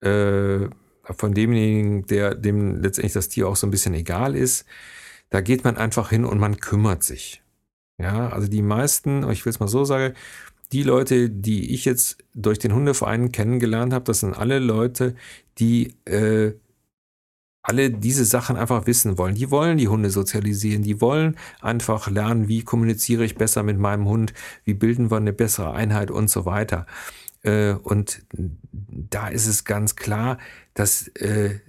äh, 0.00 0.68
von 1.04 1.34
demjenigen, 1.34 2.06
der 2.06 2.34
dem 2.34 2.80
letztendlich 2.80 3.12
das 3.12 3.28
Tier 3.28 3.48
auch 3.48 3.56
so 3.56 3.66
ein 3.66 3.70
bisschen 3.70 3.94
egal 3.94 4.36
ist. 4.36 4.66
Da 5.30 5.40
geht 5.40 5.64
man 5.64 5.76
einfach 5.76 6.10
hin 6.10 6.24
und 6.24 6.38
man 6.38 6.58
kümmert 6.58 7.02
sich. 7.02 7.41
Ja, 7.98 8.30
also 8.30 8.48
die 8.48 8.62
meisten, 8.62 9.28
ich 9.30 9.44
will 9.44 9.50
es 9.50 9.60
mal 9.60 9.68
so 9.68 9.84
sagen, 9.84 10.14
die 10.72 10.82
Leute, 10.82 11.28
die 11.30 11.74
ich 11.74 11.84
jetzt 11.84 12.18
durch 12.34 12.58
den 12.58 12.74
Hundeverein 12.74 13.30
kennengelernt 13.30 13.92
habe, 13.92 14.04
das 14.04 14.20
sind 14.20 14.34
alle 14.34 14.58
Leute, 14.58 15.14
die 15.58 15.94
äh, 16.06 16.54
alle 17.62 17.90
diese 17.90 18.24
Sachen 18.24 18.56
einfach 18.56 18.86
wissen 18.86 19.18
wollen. 19.18 19.36
Die 19.36 19.50
wollen 19.50 19.78
die 19.78 19.88
Hunde 19.88 20.10
sozialisieren, 20.10 20.82
die 20.82 21.00
wollen 21.00 21.36
einfach 21.60 22.10
lernen, 22.10 22.48
wie 22.48 22.64
kommuniziere 22.64 23.24
ich 23.24 23.36
besser 23.36 23.62
mit 23.62 23.78
meinem 23.78 24.06
Hund, 24.08 24.34
wie 24.64 24.74
bilden 24.74 25.10
wir 25.10 25.18
eine 25.18 25.32
bessere 25.32 25.72
Einheit 25.72 26.10
und 26.10 26.28
so 26.28 26.44
weiter. 26.44 26.86
Äh, 27.42 27.74
und 27.74 28.22
da 28.32 29.28
ist 29.28 29.46
es 29.46 29.64
ganz 29.64 29.94
klar, 29.96 30.38
dass 30.74 31.08
äh, 31.08 31.60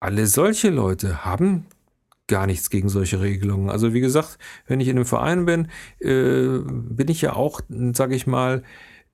alle 0.00 0.26
solche 0.26 0.70
Leute 0.70 1.24
haben 1.24 1.66
gar 2.28 2.46
nichts 2.46 2.70
gegen 2.70 2.88
solche 2.88 3.20
Regelungen. 3.20 3.70
Also 3.70 3.92
wie 3.92 4.00
gesagt, 4.00 4.38
wenn 4.66 4.80
ich 4.80 4.88
in 4.88 4.96
einem 4.96 5.06
Verein 5.06 5.46
bin, 5.46 5.68
äh, 5.98 6.58
bin 6.62 7.08
ich 7.08 7.22
ja 7.22 7.34
auch, 7.34 7.60
sage 7.92 8.14
ich 8.14 8.26
mal, 8.26 8.62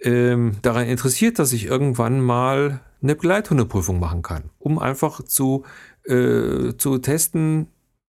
ähm, 0.01 0.57
daran 0.63 0.87
interessiert, 0.87 1.39
dass 1.39 1.53
ich 1.53 1.67
irgendwann 1.67 2.21
mal 2.21 2.81
eine 3.03 3.15
Begleithundeprüfung 3.15 3.99
machen 4.01 4.23
kann, 4.23 4.51
um 4.59 4.79
einfach 4.79 5.23
zu, 5.23 5.65
äh, 6.05 6.75
zu 6.77 6.99
testen, 6.99 7.69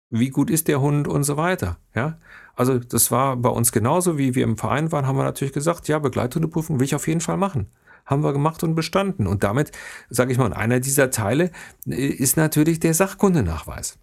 wie 0.09 0.29
gut 0.29 0.49
ist 0.49 0.67
der 0.67 0.81
Hund 0.81 1.07
und 1.07 1.23
so 1.23 1.37
weiter. 1.37 1.77
Ja, 1.95 2.19
also 2.55 2.79
das 2.79 3.11
war 3.11 3.37
bei 3.37 3.49
uns 3.49 3.71
genauso, 3.71 4.17
wie 4.17 4.35
wir 4.35 4.43
im 4.43 4.57
Verein 4.57 4.91
waren, 4.91 5.07
haben 5.07 5.17
wir 5.17 5.23
natürlich 5.23 5.53
gesagt, 5.53 5.87
ja, 5.87 5.99
Begleithundeprüfung 5.99 6.79
will 6.79 6.85
ich 6.85 6.95
auf 6.95 7.07
jeden 7.07 7.21
Fall 7.21 7.37
machen. 7.37 7.67
Haben 8.05 8.23
wir 8.23 8.33
gemacht 8.33 8.63
und 8.63 8.73
bestanden. 8.73 9.27
Und 9.27 9.43
damit, 9.43 9.71
sage 10.09 10.31
ich 10.31 10.39
mal, 10.39 10.51
einer 10.51 10.79
dieser 10.79 11.11
Teile 11.11 11.51
äh, 11.87 12.07
ist 12.07 12.37
natürlich 12.37 12.79
der 12.79 12.93
Sachkundenachweis. 12.93 13.99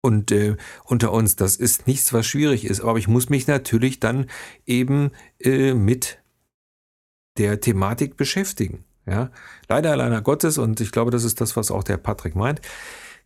Und 0.00 0.30
äh, 0.30 0.56
unter 0.84 1.12
uns, 1.12 1.36
das 1.36 1.56
ist 1.56 1.86
nichts, 1.86 2.12
was 2.12 2.26
schwierig 2.26 2.64
ist, 2.64 2.80
aber 2.80 2.98
ich 2.98 3.08
muss 3.08 3.28
mich 3.28 3.46
natürlich 3.46 3.98
dann 3.98 4.26
eben 4.64 5.10
äh, 5.40 5.74
mit 5.74 6.18
der 7.36 7.60
Thematik 7.60 8.16
beschäftigen. 8.16 8.84
Ja, 9.06 9.30
leider, 9.68 9.96
leider 9.96 10.20
Gottes, 10.20 10.58
und 10.58 10.80
ich 10.80 10.92
glaube, 10.92 11.10
das 11.10 11.24
ist 11.24 11.40
das, 11.40 11.56
was 11.56 11.70
auch 11.70 11.82
der 11.82 11.96
Patrick 11.96 12.36
meint, 12.36 12.60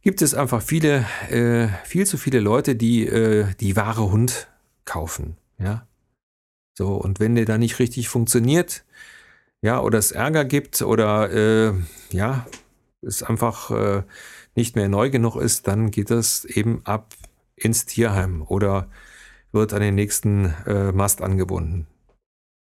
gibt 0.00 0.22
es 0.22 0.32
einfach 0.32 0.62
viele, 0.62 1.06
äh, 1.28 1.68
viel 1.84 2.06
zu 2.06 2.16
viele 2.18 2.40
Leute, 2.40 2.76
die 2.76 3.06
äh, 3.06 3.46
die 3.58 3.74
wahre 3.76 4.10
Hund 4.12 4.48
kaufen. 4.84 5.36
Ja, 5.58 5.86
so, 6.74 6.94
und 6.94 7.20
wenn 7.20 7.34
der 7.34 7.44
da 7.44 7.58
nicht 7.58 7.78
richtig 7.78 8.08
funktioniert, 8.08 8.84
ja, 9.60 9.80
oder 9.80 9.98
es 9.98 10.12
Ärger 10.12 10.44
gibt 10.44 10.82
oder 10.82 11.30
äh, 11.30 11.72
ja, 12.10 12.46
es 13.02 13.22
einfach 13.22 13.70
äh, 13.70 14.02
nicht 14.54 14.76
mehr 14.76 14.88
neu 14.88 15.10
genug 15.10 15.36
ist, 15.36 15.66
dann 15.66 15.90
geht 15.90 16.10
das 16.10 16.44
eben 16.44 16.82
ab 16.84 17.14
ins 17.56 17.86
Tierheim 17.86 18.42
oder 18.42 18.88
wird 19.52 19.72
an 19.72 19.80
den 19.80 19.94
nächsten 19.94 20.54
äh, 20.66 20.92
Mast 20.92 21.22
angebunden. 21.22 21.86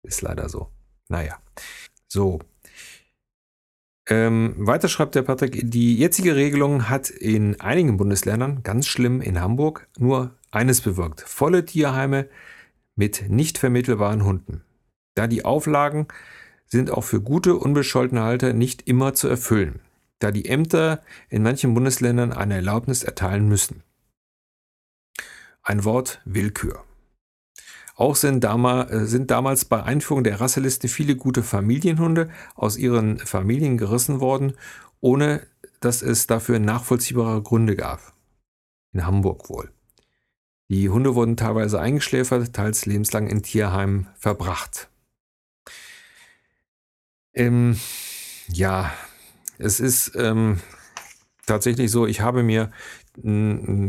Ist 0.03 0.21
leider 0.21 0.49
so. 0.49 0.69
Naja. 1.07 1.37
So. 2.07 2.39
Ähm, 4.09 4.55
weiter 4.57 4.89
schreibt 4.89 5.15
der 5.15 5.21
Patrick, 5.21 5.61
die 5.63 5.97
jetzige 5.97 6.35
Regelung 6.35 6.89
hat 6.89 7.09
in 7.09 7.59
einigen 7.61 7.95
Bundesländern, 7.95 8.61
ganz 8.63 8.85
schlimm 8.87 9.21
in 9.21 9.39
Hamburg, 9.39 9.87
nur 9.97 10.35
eines 10.51 10.81
bewirkt. 10.81 11.21
Volle 11.21 11.63
Tierheime 11.63 12.27
mit 12.95 13.29
nicht 13.29 13.57
vermittelbaren 13.57 14.25
Hunden. 14.25 14.61
Da 15.15 15.27
die 15.27 15.45
Auflagen 15.45 16.07
sind 16.65 16.91
auch 16.91 17.03
für 17.03 17.21
gute, 17.21 17.55
unbescholtene 17.55 18.23
Halter 18.23 18.51
nicht 18.51 18.87
immer 18.87 19.13
zu 19.13 19.27
erfüllen, 19.29 19.79
da 20.23 20.31
die 20.31 20.45
Ämter 20.45 21.01
in 21.29 21.43
manchen 21.43 21.73
Bundesländern 21.73 22.31
eine 22.31 22.55
Erlaubnis 22.55 23.03
erteilen 23.03 23.47
müssen. 23.47 23.83
Ein 25.61 25.83
Wort 25.83 26.21
Willkür. 26.25 26.83
Auch 27.95 28.15
sind, 28.15 28.43
damals, 28.43 29.13
äh, 29.13 29.25
damals 29.25 29.65
bei 29.65 29.83
Einführung 29.83 30.23
der 30.23 30.41
Rasseliste 30.41 30.87
viele 30.87 31.15
gute 31.15 31.43
Familienhunde 31.43 32.29
aus 32.55 32.77
ihren 32.77 33.19
Familien 33.19 33.77
gerissen 33.77 34.19
worden, 34.19 34.53
ohne 34.99 35.45
dass 35.79 36.01
es 36.01 36.27
dafür 36.27 36.59
nachvollziehbare 36.59 37.41
Gründe 37.43 37.75
gab. 37.75 38.13
In 38.93 39.05
Hamburg 39.05 39.49
wohl. 39.49 39.71
Die 40.69 40.89
Hunde 40.89 41.13
wurden 41.13 41.37
teilweise 41.37 41.79
eingeschläfert, 41.79 42.53
teils 42.53 42.85
lebenslang 42.85 43.27
in 43.27 43.43
Tierheimen 43.43 44.07
verbracht. 44.15 44.89
Ähm, 47.33 47.79
ja, 48.47 48.91
es 49.57 49.79
ist 49.79 50.13
ähm, 50.15 50.59
tatsächlich 51.45 51.91
so, 51.91 52.07
ich 52.07 52.21
habe 52.21 52.43
mir 52.43 52.71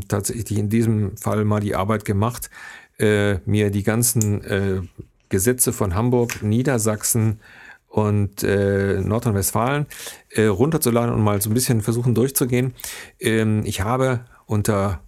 tatsächlich 0.09 0.59
in 0.59 0.68
diesem 0.68 1.16
Fall 1.16 1.47
mal 1.47 1.61
die 1.61 1.75
Arbeit 1.75 2.04
gemacht, 2.04 2.50
äh, 2.99 3.38
mir 3.47 3.71
die 3.71 3.83
ganzen 3.83 4.44
äh, 4.44 4.83
Gesetze 5.30 5.73
von 5.73 5.94
Hamburg, 5.94 6.42
Niedersachsen 6.42 7.40
und 7.88 8.42
äh, 8.42 9.00
Nordrhein-Westfalen 9.00 9.87
äh, 10.30 10.44
runterzuladen 10.44 11.14
und 11.14 11.23
mal 11.23 11.40
so 11.40 11.49
ein 11.49 11.54
bisschen 11.54 11.80
versuchen 11.80 12.14
durchzugehen. 12.14 12.75
Ähm, 13.18 13.62
ich 13.64 13.80
habe 13.80 14.26
unter 14.47 15.00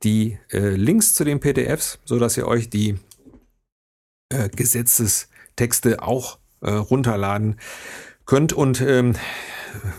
die 0.03 0.39
äh, 0.51 0.71
Links 0.71 1.15
zu 1.15 1.25
den 1.25 1.41
PDFs, 1.41 1.99
so 2.05 2.19
dass 2.19 2.37
ihr 2.37 2.47
euch 2.47 2.71
die 2.71 2.99
äh, 4.31 4.49
Gesetzestexte 4.49 6.03
auch 6.03 6.39
äh, 6.61 6.71
runterladen 6.71 7.59
könnt. 8.27 8.53
Und 8.53 8.81
ähm, 8.81 9.15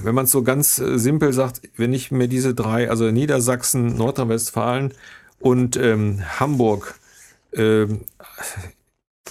wenn 0.02 0.16
man 0.16 0.26
es 0.26 0.32
so 0.32 0.44
ganz 0.44 0.80
äh, 0.80 0.98
simpel 0.98 1.34
sagt, 1.34 1.62
wenn 1.76 1.94
ich 1.94 2.12
mir 2.12 2.28
diese 2.28 2.54
drei, 2.54 2.90
also 2.90 3.12
Niedersachsen, 3.12 3.98
Nordrhein-Westfalen 3.98 4.94
und 5.40 5.76
ähm, 5.78 6.22
Hamburg, 6.40 6.96
ähm, 7.54 8.02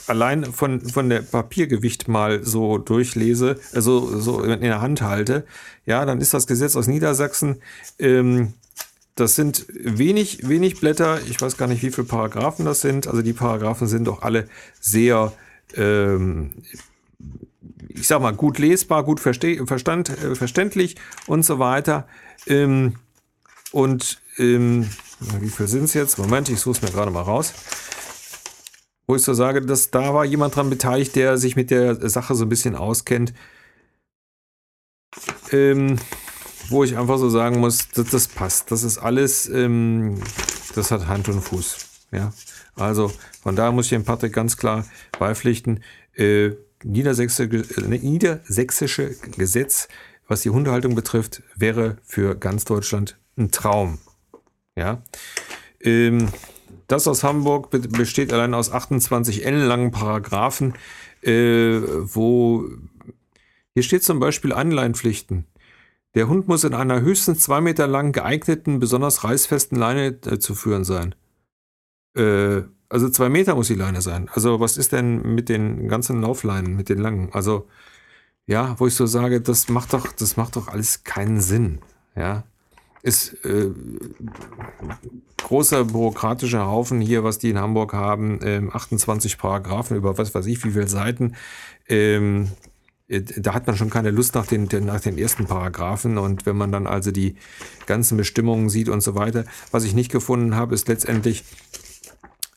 allein 0.07 0.45
von, 0.45 0.81
von 0.81 1.09
der 1.09 1.23
Papiergewicht 1.23 2.09
mal 2.09 2.43
so 2.45 2.79
durchlese, 2.79 3.61
also 3.73 4.19
so 4.19 4.43
in 4.43 4.61
der 4.61 4.81
Hand 4.81 5.03
halte, 5.03 5.45
ja, 5.87 6.05
dann 6.05 6.21
ist 6.21 6.35
das 6.35 6.47
Gesetz 6.47 6.77
aus 6.77 6.87
Niedersachsen, 6.87 7.63
ähm, 7.99 8.55
das 9.21 9.35
sind 9.35 9.67
wenig, 9.71 10.49
wenig 10.49 10.81
Blätter, 10.81 11.21
ich 11.29 11.41
weiß 11.41 11.57
gar 11.57 11.67
nicht, 11.67 11.83
wie 11.83 11.91
viele 11.91 12.07
Paragraphen 12.07 12.65
das 12.65 12.81
sind, 12.81 13.07
also 13.07 13.23
die 13.23 13.33
Paragraphen 13.33 13.87
sind 13.87 14.05
doch 14.05 14.23
alle 14.23 14.49
sehr 14.81 15.33
ähm, 15.75 16.53
ich 17.89 18.07
sag 18.07 18.21
mal, 18.21 18.33
gut 18.33 18.59
lesbar, 18.59 19.05
gut 19.05 19.21
verstand, 19.21 20.09
äh, 20.11 20.35
verständlich 20.35 20.97
und 21.27 21.45
so 21.45 21.59
weiter. 21.59 22.07
Ähm, 22.47 22.97
und 23.73 24.21
ähm, 24.39 24.89
wie 25.41 25.49
viel 25.49 25.69
sind 25.69 25.85
es 25.85 25.95
jetzt? 25.95 26.19
Moment, 26.19 26.49
ich 26.49 26.61
suche 26.61 26.77
es 26.77 26.83
mir 26.83 26.91
gerade 26.91 27.11
mal 27.11 27.23
raus. 27.23 27.53
Wo 29.07 29.17
ich 29.17 29.23
so 29.23 29.35
sage, 29.35 29.63
dass 29.63 29.91
da 29.91 30.15
war 30.15 30.25
jemand 30.25 30.55
dran 30.55 30.71
beteiligt, 30.71 31.17
der 31.17 31.39
sich 31.39 31.57
mit 31.57 31.71
der 31.71 32.09
Sache 32.09 32.35
so 32.35 32.45
ein 32.45 32.49
bisschen 32.49 32.77
auskennt. 32.77 33.33
Ähm, 35.51 35.99
wo 36.69 36.85
ich 36.85 36.97
einfach 36.97 37.19
so 37.19 37.29
sagen 37.29 37.61
muss, 37.61 37.89
dass 37.89 38.11
das 38.11 38.29
passt. 38.29 38.71
Das 38.71 38.83
ist 38.83 38.99
alles, 38.99 39.49
ähm, 39.49 40.21
das 40.75 40.91
hat 40.91 41.07
Hand 41.07 41.29
und 41.29 41.41
Fuß. 41.41 41.77
Ja, 42.13 42.33
also 42.75 43.13
von 43.43 43.57
daher 43.57 43.73
muss 43.73 43.87
ich 43.87 43.91
dem 43.91 44.05
Patrick 44.05 44.33
ganz 44.33 44.57
klar 44.57 44.87
beipflichten. 45.19 45.83
Äh, 46.15 46.53
niedersächsische, 46.83 47.57
äh, 47.57 47.99
niedersächsische 47.99 49.15
Gesetz, 49.37 49.89
was 50.27 50.43
die 50.43 50.51
Hundehaltung 50.51 50.95
betrifft, 50.95 51.43
wäre 51.55 51.99
für 52.05 52.35
ganz 52.35 52.65
Deutschland 52.65 53.19
ein 53.37 53.51
Traum. 53.51 53.99
Ja. 54.77 55.03
Ähm, 55.81 56.29
das 56.87 57.07
aus 57.07 57.23
Hamburg 57.25 57.71
besteht 57.71 58.33
allein 58.33 58.55
aus 58.55 58.73
28 58.73 59.45
ellenlangen 59.45 59.91
Paragraphen, 59.91 60.75
äh, 61.23 61.81
wo 61.83 62.65
hier 63.75 63.83
steht 63.83 64.03
zum 64.03 64.19
Beispiel 64.19 64.53
Anleihenpflichten. 64.53 65.45
Der 66.19 66.27
Hund 66.27 66.49
muss 66.49 66.65
in 66.65 66.75
einer 66.75 67.01
höchstens 67.01 67.45
zwei 67.45 67.61
Meter 67.61 67.87
langen 67.87 68.11
geeigneten, 68.11 68.81
besonders 68.81 69.23
reißfesten 69.23 69.79
Leine 69.79 70.19
äh, 70.27 70.41
zu 70.41 70.57
führen 70.57 70.83
sein. 70.83 71.15
Äh, 72.17 72.63
also 72.89 73.09
zwei 73.09 73.29
Meter 73.29 73.55
muss 73.55 73.69
die 73.69 73.77
Leine 73.77 74.03
sein. 74.03 74.29
Also 74.33 74.59
was 74.59 74.79
ist 74.79 74.91
denn 74.91 75.37
mit 75.37 75.49
den 75.49 75.87
ganzen 75.87 76.21
Laufleinen, 76.21 76.75
mit 76.75 76.89
den 76.89 76.99
langen? 76.99 77.33
Also 77.33 77.69
ja, 78.47 78.75
wo 78.81 78.89
ich 78.89 78.97
so 78.97 79.07
sage, 79.07 79.41
das 79.41 79.69
macht 79.69 79.93
doch, 79.93 80.11
das 80.11 80.37
macht 80.37 80.57
doch 80.57 80.67
alles 80.67 81.05
keinen 81.05 81.41
Sinn. 81.41 81.79
Ja. 82.17 82.43
ist 83.03 83.35
äh, 83.45 83.71
großer 85.37 85.85
bürokratischer 85.85 86.67
Haufen 86.67 87.01
hier, 87.01 87.23
was 87.23 87.39
die 87.39 87.51
in 87.51 87.61
Hamburg 87.61 87.93
haben. 87.93 88.41
Ähm, 88.43 88.71
28 88.75 89.39
Paragraphen 89.39 89.97
über 89.97 90.19
was 90.19 90.35
weiß 90.35 90.47
ich, 90.47 90.65
wie 90.65 90.73
viele 90.73 90.89
Seiten. 90.89 91.37
Ähm, 91.89 92.47
äh, 92.47 92.68
da 93.09 93.55
hat 93.55 93.67
man 93.67 93.77
schon 93.77 93.91
keine 93.91 94.11
Lust 94.11 94.35
nach 94.35 94.47
den, 94.47 94.69
nach 94.85 95.01
den 95.01 95.17
ersten 95.17 95.47
Paragraphen. 95.47 96.19
Und 96.19 96.45
wenn 96.47 96.57
man 96.57 96.73
dann 96.73 96.87
also 96.87 97.11
die 97.11 97.37
ganzen 97.87 98.17
Bestimmungen 98.17 98.69
sieht 98.69 98.89
und 98.89 99.01
so 99.01 99.15
weiter, 99.15 99.45
was 99.71 99.85
ich 99.85 99.95
nicht 99.95 100.13
gefunden 100.13 100.55
habe, 100.55 100.75
ist 100.75 100.89
letztendlich, 100.89 101.45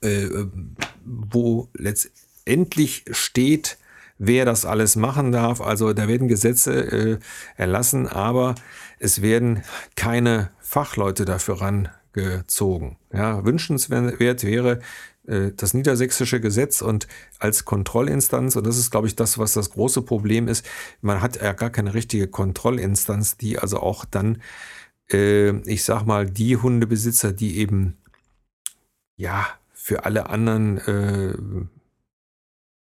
äh, 0.02 0.28
wo 1.06 1.70
letztendlich 1.74 3.06
steht, 3.12 3.78
wer 4.18 4.46
das 4.46 4.66
alles 4.66 4.96
machen 4.96 5.32
darf. 5.32 5.62
Also 5.62 5.94
da 5.94 6.08
werden 6.08 6.28
Gesetze 6.28 6.74
äh, 6.74 7.20
erlassen, 7.56 8.08
aber 8.08 8.56
es 9.00 9.22
werden 9.22 9.64
keine 9.96 10.52
Fachleute 10.60 11.24
dafür 11.24 11.62
rangezogen. 11.62 12.98
Ja, 13.14 13.46
wünschenswert 13.46 14.44
wäre 14.44 14.80
äh, 15.32 15.52
das 15.56 15.74
niedersächsische 15.74 16.42
Gesetz 16.42 16.82
und 16.82 17.08
als 17.40 17.66
Kontrollinstanz, 17.66 18.56
und 18.56 18.68
das 18.68 18.78
ist, 18.78 18.92
glaube 18.92 19.08
ich, 19.08 19.16
das, 19.16 19.38
was 19.38 19.54
das 19.54 19.72
große 19.72 20.02
Problem 20.02 20.48
ist, 20.48 20.66
man 21.02 21.22
hat 21.22 21.42
ja 21.42 21.54
gar 21.54 21.70
keine 21.70 21.94
richtige 21.94 22.28
Kontrollinstanz, 22.28 23.38
die 23.38 23.58
also 23.58 23.80
auch 23.80 24.06
dann, 24.06 24.42
äh, 25.12 25.52
ich 25.70 25.84
sag 25.84 26.06
mal, 26.06 26.30
die 26.30 26.58
Hundebesitzer, 26.58 27.32
die 27.32 27.58
eben 27.58 27.98
ja 29.16 29.48
für 29.74 30.06
alle 30.06 30.30
anderen 30.30 30.78
äh, 30.80 31.34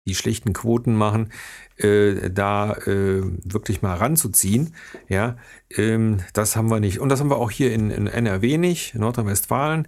die 0.04 0.14
schlechten 0.14 0.52
Quoten 0.52 0.94
machen, 0.94 1.32
äh, 1.76 2.30
da 2.30 2.74
äh, 2.74 3.22
wirklich 3.44 3.82
mal 3.82 3.94
ranzuziehen. 3.96 4.74
Ja, 5.08 5.36
ähm, 5.70 6.18
das 6.32 6.56
haben 6.56 6.70
wir 6.70 6.80
nicht. 6.80 6.98
Und 6.98 7.08
das 7.08 7.20
haben 7.20 7.30
wir 7.30 7.36
auch 7.36 7.50
hier 7.50 7.72
in, 7.72 7.90
in 7.90 8.08
NRW 8.08 8.58
nicht, 8.58 8.94
Nordrhein-Westfalen. 8.96 9.86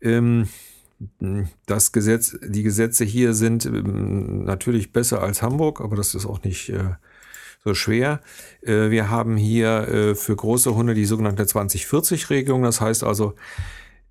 Ähm, 0.00 0.48
das 1.66 1.92
Gesetz, 1.92 2.36
die 2.42 2.62
Gesetze 2.62 3.04
hier 3.04 3.34
sind 3.34 3.66
ähm, 3.66 4.44
natürlich 4.44 4.92
besser 4.92 5.22
als 5.22 5.42
Hamburg, 5.42 5.80
aber 5.80 5.96
das 5.96 6.14
ist 6.14 6.26
auch 6.26 6.42
nicht 6.42 6.70
äh, 6.70 6.94
so 7.64 7.74
schwer. 7.74 8.20
Äh, 8.62 8.90
wir 8.90 9.10
haben 9.10 9.36
hier 9.36 9.88
äh, 9.88 10.14
für 10.14 10.34
große 10.34 10.74
Hunde 10.74 10.94
die 10.94 11.04
sogenannte 11.04 11.44
2040-Regelung. 11.44 12.62
Das 12.62 12.80
heißt 12.80 13.04
also, 13.04 13.34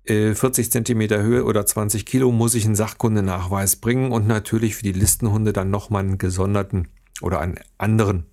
40 0.06 0.66
äh, 0.66 0.70
Zentimeter 0.70 1.22
Höhe 1.22 1.44
oder 1.44 1.66
20 1.66 2.06
Kilo 2.06 2.32
muss 2.32 2.54
ich 2.54 2.64
einen 2.64 2.76
Sachkundenachweis 2.76 3.76
bringen 3.76 4.10
und 4.10 4.26
natürlich 4.26 4.76
für 4.76 4.84
die 4.84 4.92
Listenhunde 4.92 5.52
dann 5.52 5.70
nochmal 5.70 6.04
einen 6.04 6.18
gesonderten 6.18 6.88
oder 7.20 7.40
einen 7.40 7.58
anderen 7.76 8.24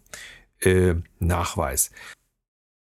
Nachweis. 1.20 1.92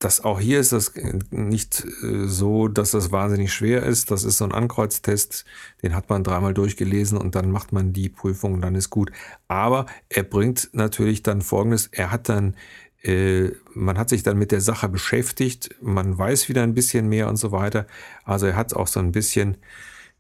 Das 0.04 0.22
auch 0.22 0.38
hier 0.38 0.60
ist 0.60 0.72
das 0.72 0.92
nicht 1.30 1.82
äh, 2.02 2.26
so, 2.26 2.68
dass 2.68 2.90
das 2.90 3.10
wahnsinnig 3.10 3.54
schwer 3.54 3.84
ist. 3.84 4.10
Das 4.10 4.24
ist 4.24 4.36
so 4.36 4.44
ein 4.44 4.52
Ankreuztest, 4.52 5.46
den 5.82 5.94
hat 5.94 6.10
man 6.10 6.22
dreimal 6.22 6.52
durchgelesen 6.52 7.16
und 7.16 7.34
dann 7.34 7.50
macht 7.50 7.72
man 7.72 7.94
die 7.94 8.10
Prüfung 8.10 8.52
und 8.52 8.60
dann 8.60 8.74
ist 8.74 8.90
gut. 8.90 9.10
Aber 9.48 9.86
er 10.10 10.24
bringt 10.24 10.68
natürlich 10.74 11.22
dann 11.22 11.40
Folgendes: 11.40 11.88
Er 11.90 12.10
hat 12.10 12.28
dann 12.28 12.54
äh, 13.02 13.52
man 13.72 13.96
hat 13.96 14.10
sich 14.10 14.22
dann 14.22 14.36
mit 14.36 14.52
der 14.52 14.60
Sache 14.60 14.90
beschäftigt, 14.90 15.74
man 15.80 16.18
weiß 16.18 16.50
wieder 16.50 16.64
ein 16.64 16.74
bisschen 16.74 17.08
mehr 17.08 17.26
und 17.26 17.36
so 17.36 17.50
weiter. 17.50 17.86
Also 18.24 18.44
er 18.44 18.56
hat 18.56 18.74
auch 18.74 18.88
so 18.88 19.00
ein 19.00 19.10
bisschen 19.10 19.56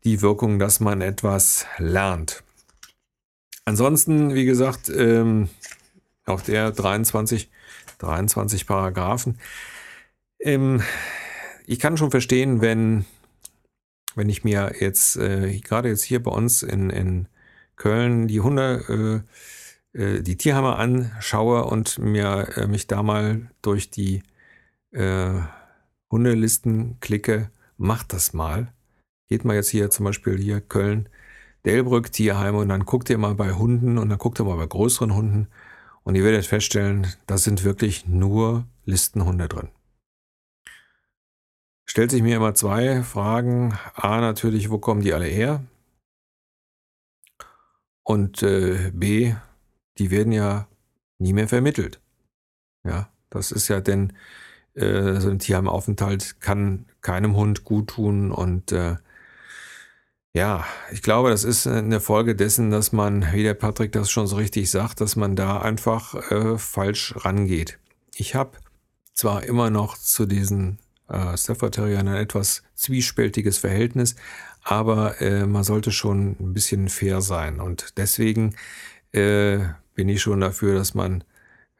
die 0.04 0.22
Wirkung, 0.22 0.58
dass 0.58 0.80
man 0.80 1.02
etwas 1.02 1.66
lernt. 1.76 2.42
Ansonsten, 3.66 4.34
wie 4.34 4.46
gesagt, 4.46 4.88
ähm, 4.88 5.50
auch 6.24 6.40
der 6.40 6.70
23, 6.70 7.50
23 7.98 8.66
Paragraphen. 8.66 9.38
Ähm, 10.44 10.82
ich 11.66 11.80
kann 11.80 11.96
schon 11.96 12.10
verstehen, 12.10 12.60
wenn, 12.60 13.06
wenn 14.14 14.28
ich 14.28 14.44
mir 14.44 14.74
jetzt, 14.78 15.16
äh, 15.16 15.58
gerade 15.60 15.88
jetzt 15.88 16.04
hier 16.04 16.22
bei 16.22 16.30
uns 16.30 16.62
in, 16.62 16.90
in 16.90 17.28
Köln, 17.76 18.28
die 18.28 18.40
Hunde 18.40 19.24
äh, 19.94 19.98
äh, 19.98 20.22
die 20.22 20.36
Tierhammer 20.36 20.78
anschaue 20.78 21.64
und 21.64 21.98
mir 21.98 22.48
äh, 22.56 22.66
mich 22.66 22.86
da 22.86 23.02
mal 23.02 23.50
durch 23.62 23.90
die 23.90 24.22
äh, 24.92 25.40
Hundelisten 26.10 27.00
klicke, 27.00 27.50
macht 27.78 28.12
das 28.12 28.34
mal. 28.34 28.72
Geht 29.28 29.44
mal 29.44 29.56
jetzt 29.56 29.70
hier 29.70 29.90
zum 29.90 30.04
Beispiel 30.04 30.38
hier 30.38 30.60
Köln, 30.60 31.08
Delbrück, 31.64 32.12
Tierheime 32.12 32.58
und 32.58 32.68
dann 32.68 32.84
guckt 32.84 33.08
ihr 33.10 33.18
mal 33.18 33.34
bei 33.34 33.52
Hunden 33.52 33.98
und 33.98 34.10
dann 34.10 34.18
guckt 34.18 34.38
ihr 34.40 34.44
mal 34.44 34.56
bei 34.56 34.66
größeren 34.66 35.14
Hunden 35.14 35.48
und 36.02 36.14
ihr 36.16 36.24
werdet 36.24 36.46
feststellen, 36.46 37.06
da 37.26 37.38
sind 37.38 37.64
wirklich 37.64 38.06
nur 38.06 38.66
Listenhunde 38.84 39.48
drin. 39.48 39.68
Stellt 41.86 42.10
sich 42.10 42.22
mir 42.22 42.36
immer 42.36 42.54
zwei 42.54 43.02
Fragen. 43.02 43.78
A, 43.94 44.20
natürlich, 44.20 44.70
wo 44.70 44.78
kommen 44.78 45.02
die 45.02 45.12
alle 45.12 45.26
her? 45.26 45.62
Und 48.02 48.42
äh, 48.42 48.90
B, 48.92 49.34
die 49.98 50.10
werden 50.10 50.32
ja 50.32 50.66
nie 51.18 51.32
mehr 51.32 51.48
vermittelt. 51.48 52.00
Ja, 52.84 53.08
das 53.30 53.50
ist 53.50 53.68
ja 53.68 53.80
denn 53.80 54.12
äh, 54.74 55.20
so 55.20 55.30
ein 55.30 55.38
Tierheimaufenthalt 55.38 56.40
kann 56.40 56.86
keinem 57.00 57.36
Hund 57.36 57.64
gut 57.64 57.88
tun 57.90 58.30
und 58.30 58.72
äh, 58.72 58.96
ja, 60.36 60.64
ich 60.90 61.02
glaube, 61.02 61.30
das 61.30 61.44
ist 61.44 61.68
eine 61.68 62.00
Folge 62.00 62.34
dessen, 62.34 62.72
dass 62.72 62.90
man, 62.90 63.32
wie 63.32 63.44
der 63.44 63.54
Patrick 63.54 63.92
das 63.92 64.10
schon 64.10 64.26
so 64.26 64.34
richtig 64.34 64.68
sagt, 64.68 65.00
dass 65.00 65.14
man 65.14 65.36
da 65.36 65.60
einfach 65.60 66.14
äh, 66.32 66.58
falsch 66.58 67.14
rangeht. 67.18 67.78
Ich 68.16 68.34
habe 68.34 68.58
zwar 69.12 69.44
immer 69.44 69.70
noch 69.70 69.96
zu 69.96 70.26
diesen 70.26 70.80
äh, 71.08 71.36
Stafford 71.36 71.74
Terriern 71.74 72.08
ein 72.08 72.16
etwas 72.16 72.62
zwiespältiges 72.74 73.58
Verhältnis, 73.58 74.16
aber 74.62 75.20
äh, 75.20 75.46
man 75.46 75.64
sollte 75.64 75.92
schon 75.92 76.36
ein 76.40 76.54
bisschen 76.54 76.88
fair 76.88 77.20
sein 77.20 77.60
und 77.60 77.96
deswegen 77.96 78.54
äh, 79.12 79.58
bin 79.94 80.08
ich 80.08 80.22
schon 80.22 80.40
dafür, 80.40 80.74
dass 80.74 80.94
man 80.94 81.24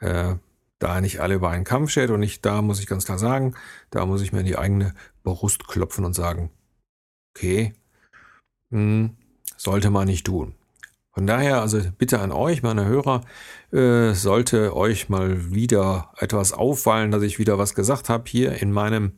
äh, 0.01 0.37
da 0.79 1.01
nicht 1.01 1.21
alle 1.21 1.35
über 1.35 1.51
einen 1.51 1.65
Kampf 1.65 1.91
schert. 1.91 2.11
Und 2.11 2.23
ich, 2.23 2.41
da 2.41 2.63
muss 2.63 2.81
ich 2.81 2.87
ganz 2.87 3.07
klar 3.07 3.19
sagen, 3.19 3.55
da 3.91 4.07
muss 4.07 4.23
ich 4.23 4.33
mir 4.33 4.41
in 4.41 4.47
die 4.47 4.59
eigene 4.59 4.95
Brust 5.23 5.67
klopfen 5.67 6.05
und 6.05 6.15
sagen, 6.15 6.51
okay, 7.35 7.75
mh, 8.71 8.79
hm, 8.79 9.17
sollte 9.57 9.91
man 9.91 10.07
nicht 10.07 10.27
tun. 10.27 10.55
Von 11.15 11.27
daher, 11.29 11.61
also 11.61 11.81
bitte 11.97 12.19
an 12.19 12.33
euch, 12.33 12.65
meine 12.65 12.87
Hörer, 12.87 13.21
äh, 13.71 14.15
sollte 14.15 14.75
euch 14.75 15.09
mal 15.09 15.55
wieder 15.55 16.11
etwas 16.19 16.53
auffallen, 16.53 17.13
dass 17.13 17.23
ich 17.23 17.39
wieder 17.39 17.57
was 17.57 17.77
gesagt 17.77 18.09
habe 18.09 18.29
hier 18.29 18.61
in 18.61 18.73
meinem 18.73 19.13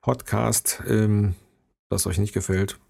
Podcast, 0.00 0.82
ähm, 0.88 1.36
das 1.88 2.08
euch 2.08 2.18
nicht 2.18 2.34
gefällt, 2.34 2.80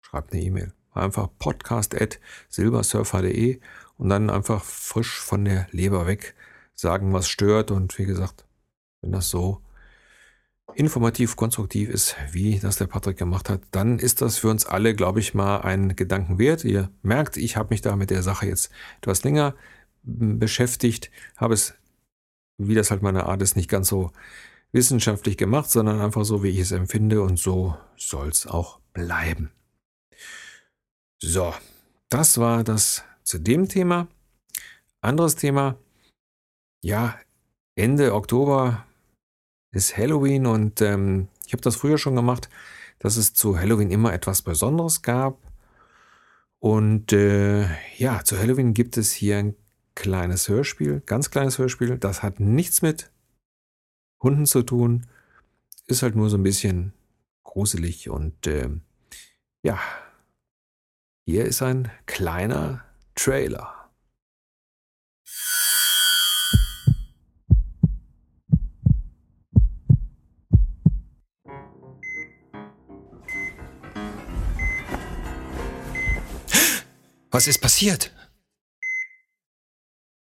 schreibt 0.00 0.32
eine 0.32 0.42
E-Mail. 0.42 0.72
Einfach 0.92 1.28
podcast.silbersurfer.de 1.38 3.60
und 3.96 4.08
dann 4.08 4.28
einfach 4.28 4.64
frisch 4.64 5.20
von 5.20 5.44
der 5.44 5.68
Leber 5.70 6.08
weg 6.08 6.34
sagen, 6.74 7.12
was 7.12 7.28
stört. 7.28 7.70
Und 7.70 7.96
wie 7.96 8.06
gesagt, 8.06 8.44
wenn 9.00 9.12
das 9.12 9.30
so 9.30 9.62
informativ, 10.74 11.36
konstruktiv 11.36 11.88
ist, 11.88 12.16
wie 12.30 12.58
das 12.58 12.76
der 12.76 12.86
Patrick 12.86 13.16
gemacht 13.16 13.48
hat, 13.48 13.60
dann 13.70 13.98
ist 13.98 14.22
das 14.22 14.38
für 14.38 14.48
uns 14.48 14.66
alle, 14.66 14.94
glaube 14.94 15.20
ich, 15.20 15.34
mal 15.34 15.58
ein 15.58 15.96
Gedanken 15.96 16.38
wert. 16.38 16.64
Ihr 16.64 16.90
merkt, 17.02 17.36
ich 17.36 17.56
habe 17.56 17.70
mich 17.70 17.80
da 17.80 17.96
mit 17.96 18.10
der 18.10 18.22
Sache 18.22 18.46
jetzt 18.46 18.70
etwas 19.00 19.24
länger 19.24 19.54
beschäftigt, 20.02 21.10
habe 21.36 21.54
es, 21.54 21.74
wie 22.58 22.74
das 22.74 22.90
halt 22.90 23.02
meine 23.02 23.26
Art 23.26 23.42
ist, 23.42 23.56
nicht 23.56 23.70
ganz 23.70 23.88
so 23.88 24.10
wissenschaftlich 24.72 25.36
gemacht, 25.36 25.70
sondern 25.70 26.00
einfach 26.00 26.24
so, 26.24 26.42
wie 26.42 26.48
ich 26.48 26.58
es 26.58 26.72
empfinde 26.72 27.22
und 27.22 27.38
so 27.38 27.76
soll 27.96 28.28
es 28.28 28.46
auch 28.46 28.80
bleiben. 28.92 29.50
So, 31.22 31.54
das 32.08 32.38
war 32.38 32.64
das 32.64 33.04
zu 33.22 33.38
dem 33.38 33.68
Thema. 33.68 34.08
Anderes 35.00 35.36
Thema. 35.36 35.76
Ja, 36.82 37.18
Ende 37.74 38.14
Oktober 38.14 38.84
ist 39.72 39.96
Halloween 39.96 40.46
und 40.46 40.80
ähm, 40.80 41.28
ich 41.46 41.52
habe 41.52 41.62
das 41.62 41.76
früher 41.76 41.98
schon 41.98 42.14
gemacht, 42.14 42.48
dass 42.98 43.16
es 43.16 43.34
zu 43.34 43.58
Halloween 43.58 43.90
immer 43.90 44.12
etwas 44.12 44.42
Besonderes 44.42 45.02
gab. 45.02 45.38
Und 46.60 47.12
äh, 47.12 47.66
ja, 47.96 48.22
zu 48.22 48.38
Halloween 48.38 48.74
gibt 48.74 48.96
es 48.96 49.10
hier 49.10 49.38
ein 49.38 49.56
kleines 49.94 50.48
Hörspiel, 50.48 51.02
ganz 51.06 51.30
kleines 51.30 51.58
Hörspiel. 51.58 51.98
Das 51.98 52.22
hat 52.22 52.38
nichts 52.38 52.82
mit 52.82 53.10
Hunden 54.22 54.46
zu 54.46 54.62
tun. 54.62 55.06
Ist 55.88 56.02
halt 56.02 56.14
nur 56.14 56.30
so 56.30 56.36
ein 56.36 56.44
bisschen 56.44 56.92
gruselig 57.42 58.08
und 58.08 58.46
äh, 58.46 58.68
ja, 59.62 59.78
hier 61.26 61.44
ist 61.44 61.62
ein 61.62 61.90
kleiner 62.06 62.84
Trailer. 63.14 63.81
Was 77.34 77.46
ist 77.46 77.62
passiert? 77.62 78.12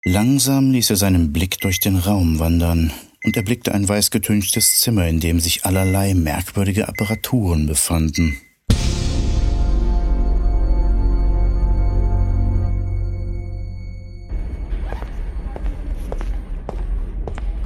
Langsam 0.05 0.69
ließ 0.69 0.91
er 0.91 0.97
seinen 0.97 1.33
Blick 1.33 1.59
durch 1.59 1.79
den 1.79 1.95
Raum 1.95 2.37
wandern 2.37 2.93
und 3.23 3.35
erblickte 3.35 3.73
ein 3.73 3.89
weißgetünchtes 3.89 4.79
Zimmer, 4.79 5.07
in 5.07 5.19
dem 5.19 5.39
sich 5.39 5.65
allerlei 5.65 6.13
merkwürdige 6.13 6.87
Apparaturen 6.87 7.65
befanden. 7.65 8.39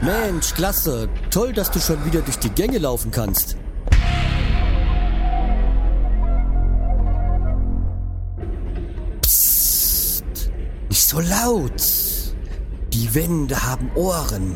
Mensch, 0.01 0.53
klasse. 0.53 1.09
Toll, 1.29 1.51
dass 1.51 1.71
du 1.71 1.81
schon 1.81 2.05
wieder 2.05 2.21
durch 2.21 2.39
die 2.39 2.51
Gänge 2.51 2.77
laufen 2.77 3.11
kannst. 3.11 3.57
So 11.15 11.21
laut. 11.21 12.35
Die 12.93 13.15
Wände 13.15 13.63
haben 13.63 13.89
Ohren. 13.95 14.55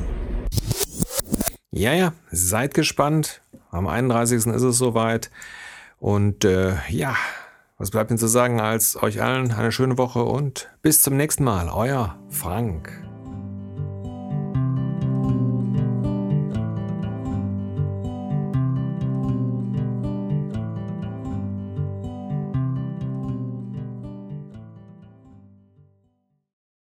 Ja, 1.71 1.93
ja, 1.93 2.13
seid 2.31 2.73
gespannt. 2.73 3.41
Am 3.71 3.87
31. 3.87 4.45
ist 4.47 4.63
es 4.63 4.77
soweit. 4.77 5.29
Und 5.99 6.43
äh, 6.43 6.75
ja, 6.89 7.15
was 7.77 7.91
bleibt 7.91 8.11
mir 8.11 8.17
zu 8.17 8.27
sagen, 8.27 8.59
als 8.59 9.01
euch 9.01 9.21
allen 9.21 9.53
eine 9.53 9.71
schöne 9.71 9.97
Woche 9.97 10.23
und 10.23 10.69
bis 10.81 11.01
zum 11.01 11.15
nächsten 11.15 11.45
Mal. 11.45 11.69
Euer 11.69 12.17
Frank. 12.29 13.08